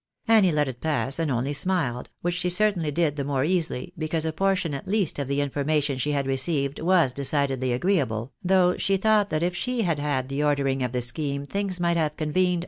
[0.27, 4.25] Annie let it pass, and only smiled, which she certainly did the, more easily, because
[4.25, 8.97] a portion at least of the information she had .received was decidedly agreeable, though she
[8.97, 12.59] thought that if she had had the ordering of the scheme, things might have" convened